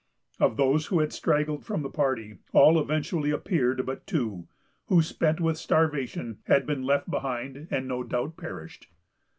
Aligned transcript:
Of 0.39 0.57
those 0.57 0.87
who 0.87 0.99
had 0.99 1.13
straggled 1.13 1.63
from 1.63 1.83
the 1.83 1.89
party, 1.91 2.39
all 2.53 2.79
eventually 2.79 3.29
appeared 3.29 3.85
but 3.85 4.07
two, 4.07 4.47
who, 4.87 5.03
spent 5.03 5.39
with 5.39 5.59
starvation, 5.59 6.39
had 6.47 6.65
been 6.65 6.81
left 6.81 7.11
behind, 7.11 7.67
and 7.69 7.87
no 7.87 8.01
doubt 8.01 8.35
perished. 8.35 8.87